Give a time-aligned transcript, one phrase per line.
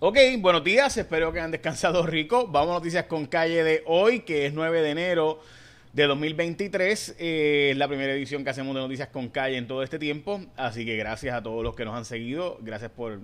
[0.00, 2.46] Ok, buenos días, espero que hayan descansado rico.
[2.46, 5.40] Vamos a noticias con calle de hoy, que es 9 de enero
[5.92, 7.16] de 2023.
[7.18, 10.40] Eh, es la primera edición que hacemos de Noticias con Calle en todo este tiempo.
[10.56, 12.58] Así que gracias a todos los que nos han seguido.
[12.60, 13.18] Gracias por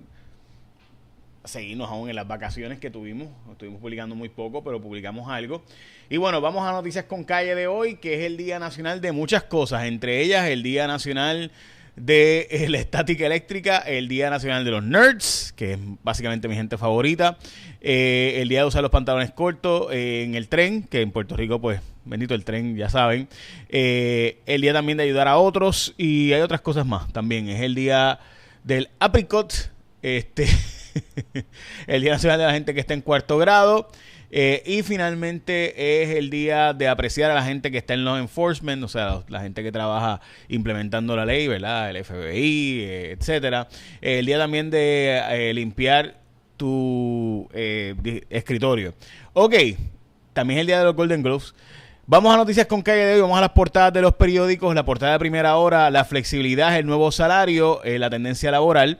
[1.45, 3.29] seguirnos aún en las vacaciones que tuvimos.
[3.49, 5.63] Estuvimos publicando muy poco, pero publicamos algo.
[6.09, 9.13] Y bueno, vamos a Noticias con Calle de hoy, que es el Día Nacional de
[9.13, 9.85] muchas cosas.
[9.85, 11.51] Entre ellas, el Día Nacional
[11.95, 16.55] de eh, la estática eléctrica, el Día Nacional de los Nerds, que es básicamente mi
[16.55, 17.37] gente favorita,
[17.81, 21.35] eh, el día de usar los pantalones cortos eh, en el tren, que en Puerto
[21.37, 23.27] Rico, pues, bendito el tren, ya saben,
[23.69, 27.75] el día también de ayudar a otros y hay otras cosas más también, es el
[27.75, 28.19] día
[28.63, 30.47] del apricot, este,
[31.87, 33.89] el Día Nacional de la gente que está en cuarto grado,
[34.31, 38.19] eh, y finalmente es el día de apreciar a la gente que está en los
[38.19, 40.19] enforcement, o sea, la gente que trabaja
[40.49, 41.89] implementando la ley, ¿verdad?
[41.89, 43.67] El FBI, eh, etcétera.
[44.01, 46.17] El día también de eh, limpiar
[46.57, 48.93] tu escritorio.
[49.33, 49.55] Ok,
[50.33, 51.53] también es el día de los Golden Globes.
[52.07, 54.85] Vamos a noticias con calle de hoy, vamos a las portadas de los periódicos, la
[54.85, 58.99] portada de primera hora, la flexibilidad, el nuevo salario, la tendencia laboral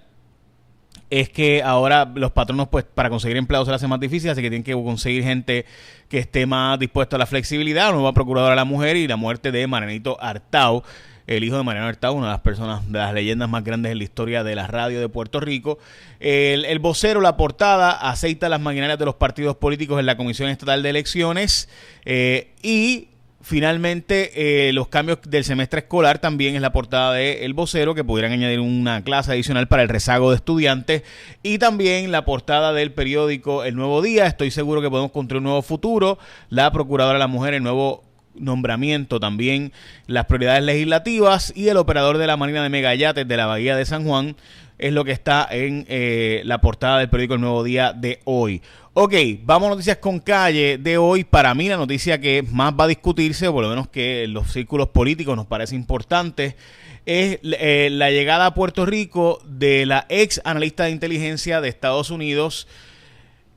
[1.20, 4.42] es que ahora los patronos, pues, para conseguir empleados se les hace más difícil, así
[4.42, 5.66] que tienen que conseguir gente
[6.10, 7.94] que esté más dispuesta a la flexibilidad.
[7.94, 10.84] Nueva procuradora de la mujer y la muerte de Marianito Artau,
[11.26, 14.00] el hijo de Mariano Artau, una de las personas, de las leyendas más grandes en
[14.00, 15.80] la historia de la radio de Puerto Rico.
[16.20, 20.84] El, vocero, la portada, aceita las maquinarias de los partidos políticos en la Comisión Estatal
[20.84, 21.70] de Elecciones
[22.04, 23.08] eh, y
[23.48, 28.04] Finalmente, eh, los cambios del semestre escolar también es la portada de El Vocero, que
[28.04, 31.04] pudieran añadir una clase adicional para el rezago de estudiantes.
[31.44, 34.26] Y también la portada del periódico El Nuevo Día.
[34.26, 36.18] Estoy seguro que podemos construir un nuevo futuro.
[36.50, 39.72] La Procuradora de la Mujer, el nuevo nombramiento también
[40.08, 43.86] las prioridades legislativas y el operador de la Marina de Megayates de la Bahía de
[43.86, 44.36] San Juan
[44.78, 48.62] es lo que está en eh, la portada del periódico El Nuevo Día de hoy.
[48.98, 51.26] Ok, vamos a noticias con calle de hoy.
[51.26, 54.54] Para mí la noticia que más va a discutirse, por lo menos que en los
[54.54, 56.56] círculos políticos nos parece importante,
[57.06, 62.10] es eh, la llegada a Puerto Rico de la ex analista de inteligencia de Estados
[62.10, 62.70] Unidos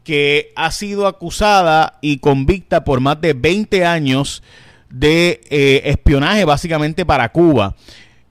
[0.03, 4.43] que ha sido acusada y convicta por más de 20 años
[4.91, 7.77] de eh, espionaje básicamente para Cuba.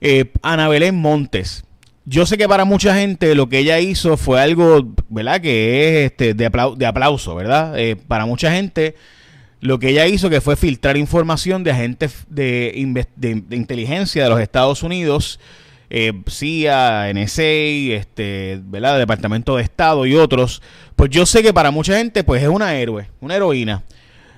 [0.01, 1.63] Eh, Ana Belén Montes
[2.09, 5.41] yo sé que para mucha gente lo que ella hizo fue algo, ¿verdad?
[5.41, 6.45] Que es este, de,
[6.85, 7.77] aplauso, ¿verdad?
[7.77, 8.95] Eh, para mucha gente
[9.59, 12.71] lo que ella hizo que fue filtrar información de agentes de,
[13.51, 15.41] inteligencia de los Estados Unidos,
[15.89, 18.97] eh, CIA, NSA, este, ¿verdad?
[18.99, 20.61] Departamento de Estado y otros.
[20.95, 23.83] Pues yo sé que para mucha gente pues es una héroe, una heroína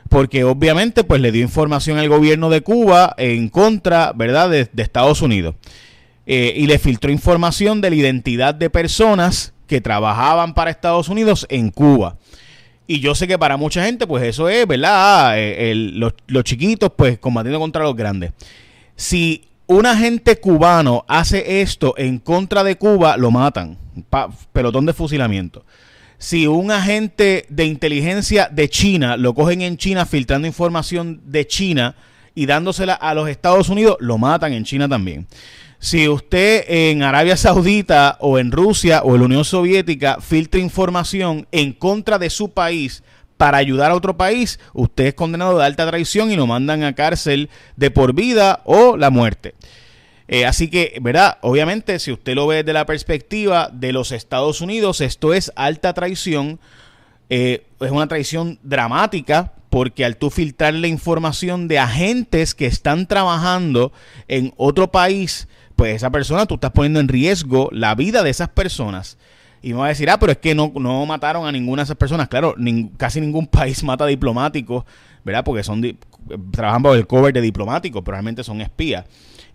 [0.10, 4.82] porque obviamente pues le dio información al gobierno de Cuba en contra, ¿verdad?, de, de
[4.82, 5.54] Estados Unidos.
[6.32, 11.48] Eh, y le filtró información de la identidad de personas que trabajaban para Estados Unidos
[11.50, 12.18] en Cuba.
[12.86, 14.92] Y yo sé que para mucha gente, pues eso es, ¿verdad?
[14.94, 16.14] Ah, eh, los,
[16.44, 18.34] chiquitos, pues combatiendo contra los grandes.
[18.96, 23.80] Si un agente cubano hace esto en contra de Cuba, lo matan.
[24.54, 25.66] pelotón de fusilamiento.
[26.20, 31.96] Si un agente de inteligencia de China lo cogen en China filtrando información de China
[32.36, 35.26] y dándosela a los Estados Unidos, lo matan en China también.
[35.82, 41.48] Si usted en Arabia Saudita o en Rusia o en la Unión Soviética filtra información
[41.54, 43.02] en contra de su país
[43.38, 46.96] para ayudar a otro país, usted es condenado de alta traición y lo mandan a
[46.96, 49.56] cárcel de por vida o la muerte.
[50.28, 51.38] Eh, así que, ¿verdad?
[51.42, 55.94] Obviamente, si usted lo ve desde la perspectiva de los Estados Unidos, esto es alta
[55.94, 56.60] traición.
[57.30, 63.08] Eh, es una traición dramática porque al tú filtrar la información de agentes que están
[63.08, 63.94] trabajando
[64.28, 65.48] en otro país,
[65.80, 69.18] pues esa persona, tú estás poniendo en riesgo la vida de esas personas.
[69.62, 71.86] Y me va a decir, ah, pero es que no, no mataron a ninguna de
[71.86, 72.28] esas personas.
[72.28, 72.54] Claro,
[72.98, 74.84] casi ningún país mata diplomáticos,
[75.24, 75.46] ¿verdad?
[75.46, 75.82] Porque son
[76.52, 79.06] trabajan bajo el cover de diplomáticos, pero realmente son espías.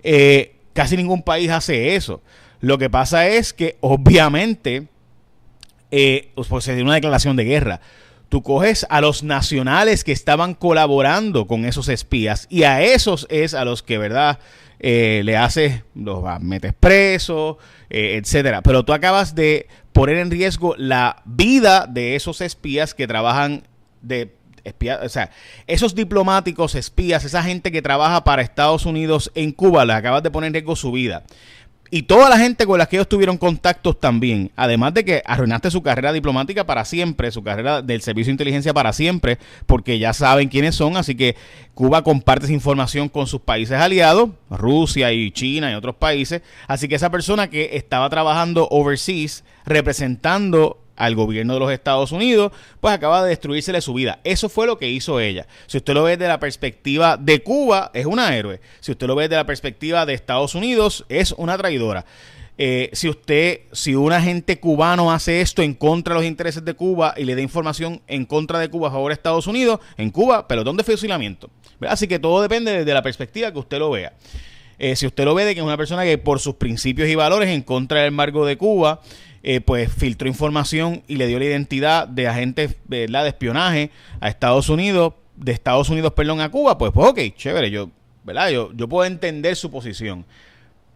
[0.03, 2.23] Eh, casi ningún país hace eso.
[2.61, 4.89] Lo que pasa es que, obviamente,
[5.91, 7.83] eh, pues se dio una declaración de guerra.
[8.31, 13.53] Tú coges a los nacionales que estaban colaborando con esos espías y a esos es
[13.53, 14.39] a los que, ¿verdad?
[14.87, 17.57] Eh, le haces, los metes presos,
[17.89, 18.61] eh, etcétera.
[18.61, 23.67] Pero tú acabas de poner en riesgo la vida de esos espías que trabajan
[24.03, 25.31] de espías, o sea,
[25.67, 30.31] esos diplomáticos, espías, esa gente que trabaja para Estados Unidos en Cuba, le acabas de
[30.31, 31.25] poner en riesgo su vida
[31.91, 35.71] y toda la gente con la que ellos tuvieron contactos también, además de que arruinaste
[35.71, 40.13] su carrera diplomática para siempre, su carrera del servicio de inteligencia para siempre, porque ya
[40.13, 41.37] saben quiénes son, así que
[41.75, 46.89] Cuba comparte esa información con sus países aliados, Rusia y China y otros países, así
[46.89, 52.95] que esa persona que estaba trabajando overseas representando al gobierno de los Estados Unidos, pues
[52.95, 54.21] acaba de destruírsele su vida.
[54.25, 55.47] Eso fue lo que hizo ella.
[55.67, 58.61] Si usted lo ve desde la perspectiva de Cuba, es una héroe.
[58.81, 62.05] Si usted lo ve desde la perspectiva de Estados Unidos, es una traidora.
[62.57, 66.75] Eh, si usted, si un agente cubano hace esto en contra de los intereses de
[66.75, 70.11] Cuba y le da información en contra de Cuba a favor de Estados Unidos, en
[70.11, 71.51] Cuba, pelotón de fusilamiento.
[71.81, 74.13] Así que todo depende desde la perspectiva que usted lo vea.
[74.79, 77.15] Eh, si usted lo ve de que es una persona que por sus principios y
[77.15, 79.01] valores en contra del embargo de Cuba,
[79.45, 83.25] eh, pues filtró información y le dio la identidad de agentes ¿verdad?
[83.25, 87.71] de espionaje a Estados Unidos, de Estados Unidos, perdón, a Cuba, pues, pues ok, chévere,
[87.71, 87.91] yo,
[88.25, 88.49] ¿verdad?
[88.49, 90.25] Yo, yo puedo entender su posición.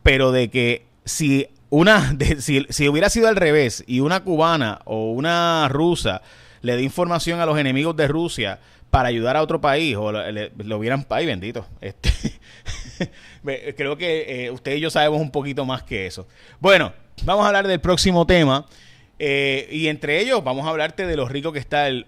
[0.03, 5.13] Pero de que si una, si, si, hubiera sido al revés y una cubana o
[5.13, 6.23] una rusa
[6.63, 8.61] le da información a los enemigos de Rusia
[8.91, 12.11] para ayudar a otro país o lo hubieran, ay bendito, este,
[13.77, 16.27] creo que eh, usted y yo sabemos un poquito más que eso.
[16.61, 16.93] Bueno,
[17.25, 18.67] vamos a hablar del próximo tema
[19.19, 22.07] eh, y entre ellos vamos a hablarte de lo rico que está el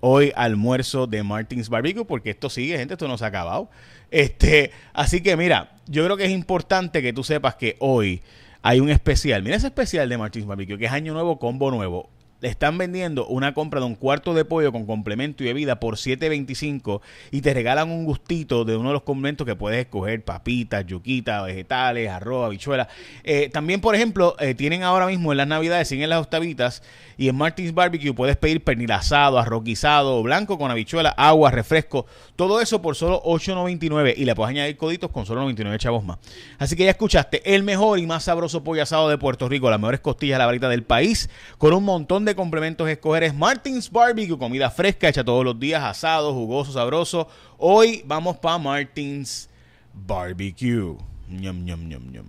[0.00, 3.70] hoy almuerzo de Martins Barbecue porque esto sigue, gente, esto no se ha acabado.
[4.10, 8.22] Este, así que mira, yo creo que es importante que tú sepas que hoy
[8.62, 9.42] hay un especial.
[9.42, 12.10] Mira ese especial de Martins Barbecue, que es año nuevo, combo nuevo
[12.42, 15.94] le están vendiendo una compra de un cuarto de pollo con complemento y bebida por
[15.94, 17.00] 7.25
[17.30, 21.44] y te regalan un gustito de uno de los complementos que puedes escoger, papitas, yuquitas,
[21.44, 22.88] vegetales, arroz, habichuelas.
[23.22, 26.82] Eh, también, por ejemplo, eh, tienen ahora mismo en las navidades, siguen las octavitas
[27.16, 32.06] y en Martins Barbecue puedes pedir pernil asado, arroz guisado, blanco con habichuela, agua, refresco,
[32.34, 36.18] todo eso por solo 8.99 y le puedes añadir coditos con solo 99 chavos más.
[36.58, 39.78] Así que ya escuchaste, el mejor y más sabroso pollo asado de Puerto Rico, las
[39.78, 44.38] mejores costillas la varita del país, con un montón de complementos escoger es Martins Barbecue,
[44.38, 47.28] comida fresca hecha todos los días, asado, jugoso, sabroso.
[47.58, 49.48] Hoy vamos para Martins
[49.92, 50.96] Barbecue.
[51.28, 52.26] Ñam, ñam, ñam, ñam.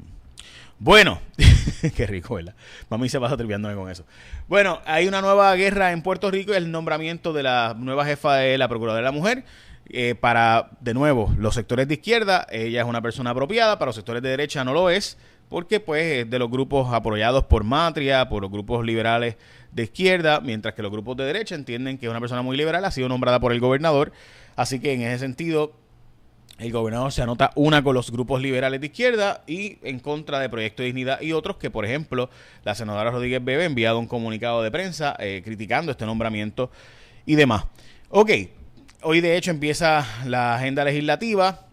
[0.79, 1.21] Bueno,
[1.95, 2.55] qué rico, ¿verdad?
[2.89, 4.05] Mami se pasa triviándome con eso.
[4.47, 8.35] Bueno, hay una nueva guerra en Puerto Rico y el nombramiento de la nueva jefa
[8.35, 9.45] de la Procuraduría de la Mujer.
[9.89, 13.95] Eh, para, de nuevo, los sectores de izquierda, ella es una persona apropiada, para los
[13.95, 15.17] sectores de derecha no lo es,
[15.53, 19.35] porque pues es de los grupos apoyados por Matria, por los grupos liberales
[19.71, 22.83] de izquierda, mientras que los grupos de derecha entienden que es una persona muy liberal,
[22.85, 24.11] ha sido nombrada por el gobernador.
[24.55, 25.73] Así que en ese sentido,
[26.57, 30.49] el gobernador se anota una con los grupos liberales de izquierda y en contra de
[30.49, 32.31] Proyecto de Dignidad y otros que, por ejemplo,
[32.63, 36.71] la senadora Rodríguez Bebe ha enviado un comunicado de prensa eh, criticando este nombramiento
[37.27, 37.65] y demás.
[38.09, 38.31] Ok,
[39.03, 41.67] hoy de hecho empieza la agenda legislativa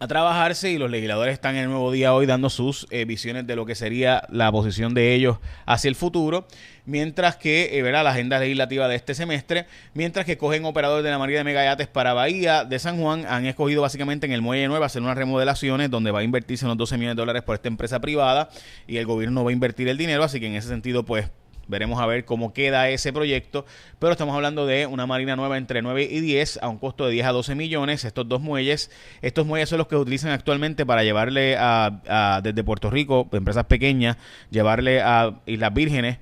[0.00, 3.46] a trabajarse y los legisladores están en el nuevo día hoy dando sus eh, visiones
[3.46, 6.46] de lo que sería la posición de ellos hacia el futuro,
[6.86, 11.10] mientras que eh, verá la agenda legislativa de este semestre, mientras que cogen operadores de
[11.10, 14.68] la María de Megayates para Bahía de San Juan, han escogido básicamente en el Muelle
[14.68, 17.68] Nuevo hacer unas remodelaciones donde va a invertirse unos 12 millones de dólares por esta
[17.68, 18.50] empresa privada
[18.86, 21.28] y el gobierno va a invertir el dinero, así que en ese sentido pues
[21.68, 23.66] Veremos a ver cómo queda ese proyecto,
[23.98, 27.12] pero estamos hablando de una marina nueva entre 9 y 10 a un costo de
[27.12, 28.04] 10 a 12 millones.
[28.04, 28.90] Estos dos muelles,
[29.22, 34.16] estos muelles son los que utilizan actualmente para llevarle a, desde Puerto Rico, empresas pequeñas,
[34.50, 36.18] llevarle a Islas Vírgenes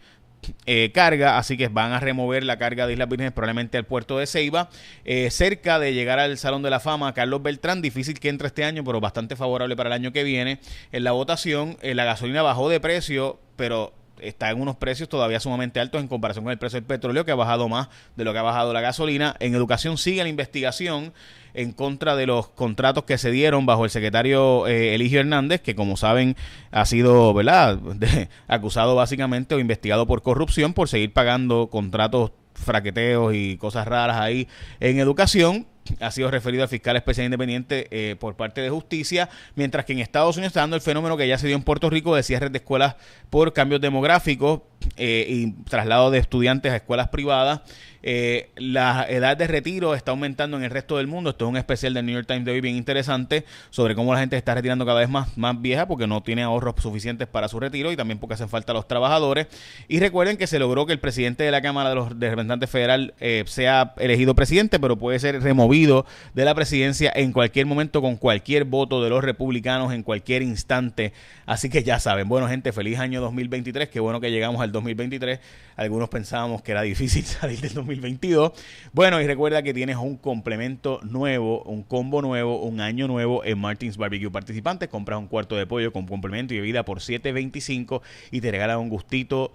[0.67, 4.19] eh, carga, así que van a remover la carga de Islas Vírgenes probablemente al puerto
[4.19, 4.69] de Ceiba.
[5.05, 8.65] Eh, cerca de llegar al Salón de la Fama, Carlos Beltrán, difícil que entre este
[8.65, 10.61] año, pero bastante favorable para el año que viene.
[10.93, 15.41] En la votación, eh, la gasolina bajó de precio, pero está en unos precios todavía
[15.41, 18.33] sumamente altos en comparación con el precio del petróleo, que ha bajado más de lo
[18.33, 19.37] que ha bajado la gasolina.
[19.41, 21.13] En educación sigue la investigación
[21.55, 25.75] en contra de los contratos que se dieron bajo el secretario eh, Eligio Hernández, que
[25.75, 26.37] como saben
[26.71, 27.79] ha sido ¿verdad?
[28.49, 34.49] acusado básicamente o investigado por corrupción por seguir pagando contratos fraqueteos y cosas raras ahí
[34.81, 35.67] en educación
[36.01, 40.01] ha sido referido al fiscal especial independiente eh, por parte de justicia, mientras que en
[40.01, 42.53] Estados Unidos está dando el fenómeno que ya se dio en Puerto Rico de cierres
[42.53, 42.97] de escuelas
[43.31, 44.61] por cambios demográficos
[44.97, 47.61] eh, y traslado de estudiantes a escuelas privadas.
[48.09, 51.31] Eh, la edad de retiro está aumentando en el resto del mundo.
[51.31, 54.21] Esto es un especial del New York Times de hoy bien interesante sobre cómo la
[54.21, 57.59] gente está retirando cada vez más, más vieja porque no tiene ahorros suficientes para su
[57.59, 59.49] retiro y también porque hacen falta los trabajadores.
[59.89, 63.13] Y recuerden que se logró que el presidente de la Cámara de los Representantes Federal
[63.19, 68.17] eh, sea elegido presidente, pero puede ser removido de la presidencia en cualquier momento con
[68.19, 71.13] cualquier voto de los republicanos en cualquier instante.
[71.45, 75.41] Así que ya saben, bueno gente, feliz año 2023, qué bueno que llegamos al 2023.
[75.77, 78.53] Algunos pensábamos que era difícil salir del 2022.
[78.93, 83.59] Bueno, y recuerda que tienes un complemento nuevo, un combo nuevo, un año nuevo en
[83.59, 84.89] Martins Barbecue Participantes.
[84.89, 88.89] Compras un cuarto de pollo con complemento y bebida por 7.25 y te regalan un
[88.89, 89.53] gustito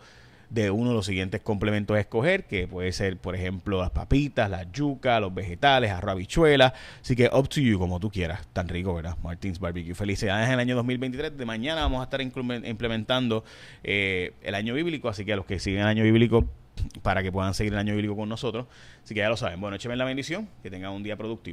[0.52, 4.50] de uno de los siguientes complementos a escoger, que puede ser, por ejemplo, las papitas,
[4.50, 6.74] la yuca, los vegetales, arroz, habichuela.
[7.02, 8.46] Así que up to you, como tú quieras.
[8.52, 9.16] Tan rico, ¿verdad?
[9.24, 9.96] Martins Barbecue.
[9.96, 11.38] Felicidades en el año 2023.
[11.38, 13.46] De mañana vamos a estar implementando
[13.84, 16.46] eh, el año bíblico, así que a los que siguen el año bíblico
[17.02, 18.68] para que puedan seguir el año bíblico con nosotros.
[19.04, 19.62] Así que ya lo saben.
[19.62, 21.50] Bueno, échenme la bendición, que tengan un día productivo.